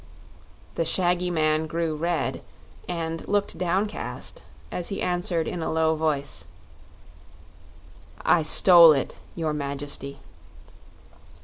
The 0.73 0.83
shaggy 0.83 1.29
man 1.29 1.67
grew 1.67 1.95
red 1.95 2.41
and 2.89 3.27
looked 3.27 3.59
downcast, 3.59 4.41
as 4.71 4.89
he 4.89 4.99
answered 4.99 5.47
in 5.47 5.61
a 5.61 5.71
low 5.71 5.95
voice: 5.95 6.45
"I 8.25 8.41
stole 8.41 8.93
it, 8.93 9.19
your 9.35 9.53
Majesty." 9.53 10.17